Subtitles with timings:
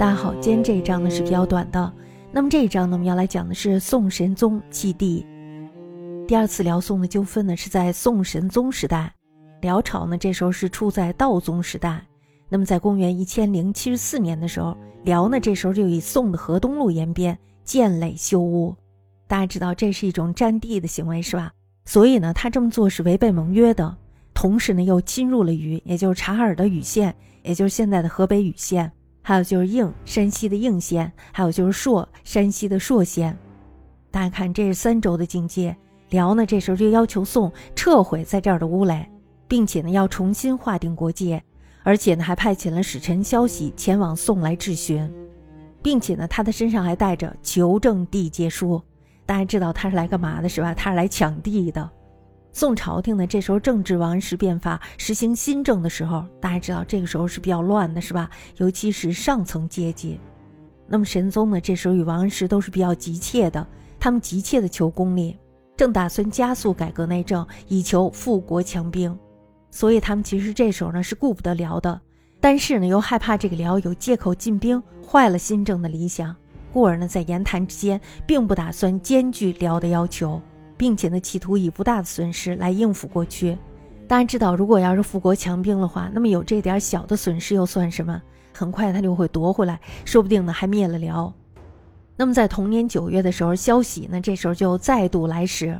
[0.00, 1.92] 大家好，今天这一章呢是比较短的。
[2.32, 5.26] 那么这一章呢，我们要来讲的是宋神宗继帝。
[6.26, 9.12] 第二次辽宋的纠纷呢是在宋神宗时代，
[9.60, 12.02] 辽朝呢这时候是处在道宗时代。
[12.48, 14.74] 那么在公元一千零七十四年的时候，
[15.04, 18.74] 辽呢这时候就以宋的河东路延边，建垒修屋。
[19.28, 21.52] 大家知道这是一种占地的行为是吧？
[21.84, 23.94] 所以呢他这么做是违背盟约的，
[24.32, 28.90] 同时呢又侵入了禹，也就是察哈尔的禹县，也就是现在的河北禹县。
[29.22, 33.36] 还有就是应山西的应县，还有就是朔山西的朔县。
[34.10, 35.76] 大家看，这是三州的境界。
[36.08, 39.08] 辽呢，这时候就要求宋撤回在这儿的乌垒，
[39.46, 41.40] 并且呢要重新划定国界，
[41.84, 45.08] 而且呢还派遣了使臣消息前往宋来质询，
[45.80, 48.82] 并且呢他的身上还带着求证地界书。
[49.24, 50.74] 大家知道他是来干嘛的，是吧？
[50.74, 51.88] 他是来抢地的。
[52.52, 58.28] 宋朝廷呢，这时候正值王安石变法实行新政的时候，大家知道这个时候是比较乱的，是吧？
[58.56, 60.18] 尤其是上层阶级。
[60.86, 63.64] 那么神宗呢，这时候与王安石都是比较急切的，
[64.00, 65.38] 他们急切的求功利，
[65.76, 69.16] 正打算加速改革内政，以求富国强兵。
[69.70, 72.00] 所以他们其实这时候呢是顾不得辽的，
[72.40, 76.34] 但是呢又害怕这个辽有借口进兵，坏了新政的理想，
[76.72, 80.42] 故而呢在言谈之间并不打算兼具辽的要求。
[80.80, 83.54] 并且呢，企图以不大的损失来应付过去。
[84.08, 88.22] 大家知道，如果要是富国强兵的话，那么有这点小的损失又算什么？
[88.54, 91.30] 很快他就会夺回来，说不定呢还灭了辽。
[92.16, 95.78] 那么在同年九月的时候，消息呢这时候就再度来使，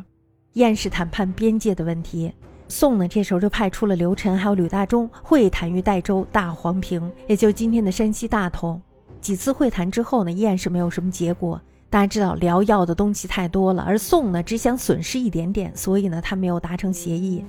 [0.52, 2.30] 燕氏谈判边界的问题。
[2.68, 8.78] 宋呢这时候就派出了刘晨还有吕大中会谈于代州大黄坪，也就是今天的山西大同。
[9.22, 11.58] 几次会谈之后呢，依然是没有什么结果。
[11.90, 17.44] 大家知道辽要的东西太多了，而宋呢只想损失一点点，所以呢他没有达成协议。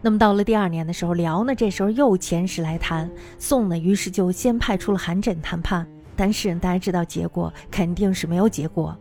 [0.00, 8.96] 那么到了第二年的时候，辽呢这时候又遣使来谈，宋呢于是就先派出了韩缜谈判，但是大家知道结果肯定是没有结果。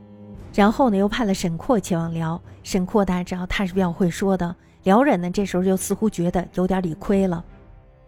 [0.53, 4.53] 然后呢又派了沈括前往辽，沈括大家知道他是比较会说的，
[4.83, 7.41] 辽人呢这时候就似乎觉得有点理亏了，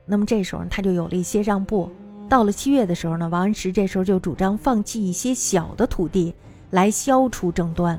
[0.06, 1.90] 那么这时候他就有了一些让步。
[2.28, 6.36] 到了七月的时候呢，王安石这时候就主张放弃一些小的土地。
[6.76, 7.98] 来消除争端，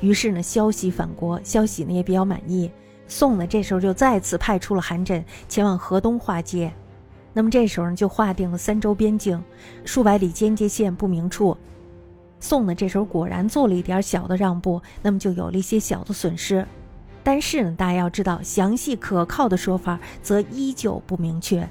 [0.00, 2.70] 于是呢，消息返国，消息呢也比较满意。
[3.06, 6.72] 宋呢这时候就再次派出了韩缜前往河东划界，
[7.34, 9.44] 那么这时候呢就划定了三州边境，
[9.84, 11.54] 数百里间界线不明处。
[12.40, 16.66] 宋呢这时候果然做了一点小的让步，那么就有了一些小的损失。
[17.22, 21.68] 但是呢，大家要知道，详细可靠的说法则依旧不明确。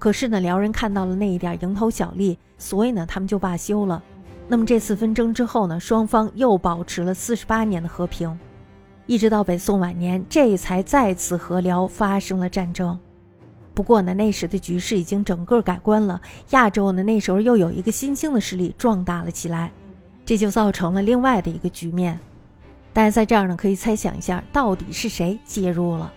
[0.00, 4.02] 可是呢，辽人看到了那一点蝇头小利，所以呢，他们就罢休了。
[4.50, 8.36] 那么这次纷争之后呢，双方又保持了四十八年的和平，
[9.04, 12.98] 一直到北宋晚年，这才再次和辽发生了战争。
[13.74, 16.18] 不过呢，那时的局势已经整个改观了，
[16.50, 19.70] 亚洲呢那时候又有一个新兴的势力壮大了起来，
[20.24, 22.18] 这就造成了另外的一个局面。
[22.94, 26.10] 大家在这儿呢可以猜想一下，到底是谁介入了？